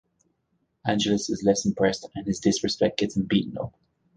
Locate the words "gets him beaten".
2.97-3.55